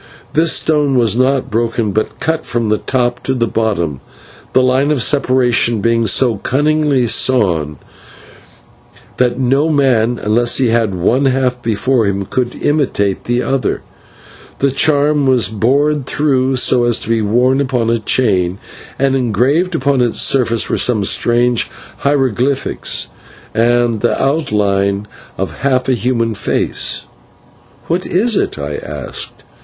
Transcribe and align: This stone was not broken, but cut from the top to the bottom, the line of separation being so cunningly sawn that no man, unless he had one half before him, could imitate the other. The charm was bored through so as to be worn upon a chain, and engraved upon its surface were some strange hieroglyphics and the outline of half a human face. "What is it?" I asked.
This 0.33 0.51
stone 0.53 0.95
was 0.97 1.15
not 1.15 1.51
broken, 1.51 1.91
but 1.91 2.19
cut 2.19 2.43
from 2.43 2.69
the 2.69 2.79
top 2.79 3.19
to 3.21 3.35
the 3.35 3.45
bottom, 3.45 3.99
the 4.53 4.63
line 4.63 4.89
of 4.89 5.03
separation 5.03 5.79
being 5.79 6.07
so 6.07 6.37
cunningly 6.37 7.05
sawn 7.05 7.77
that 9.17 9.37
no 9.39 9.69
man, 9.69 10.17
unless 10.19 10.57
he 10.57 10.69
had 10.69 10.95
one 10.95 11.25
half 11.25 11.61
before 11.61 12.07
him, 12.07 12.25
could 12.25 12.55
imitate 12.63 13.25
the 13.25 13.43
other. 13.43 13.83
The 14.57 14.71
charm 14.71 15.27
was 15.27 15.49
bored 15.49 16.07
through 16.07 16.55
so 16.55 16.85
as 16.85 16.97
to 16.97 17.09
be 17.09 17.21
worn 17.21 17.61
upon 17.61 17.91
a 17.91 17.99
chain, 17.99 18.57
and 18.97 19.15
engraved 19.15 19.75
upon 19.75 20.01
its 20.01 20.19
surface 20.19 20.67
were 20.67 20.79
some 20.79 21.03
strange 21.05 21.69
hieroglyphics 21.97 23.07
and 23.53 24.01
the 24.01 24.19
outline 24.19 25.07
of 25.37 25.57
half 25.57 25.87
a 25.87 25.93
human 25.93 26.33
face. 26.33 27.03
"What 27.85 28.07
is 28.07 28.35
it?" 28.35 28.57
I 28.57 28.77
asked. 28.77 29.43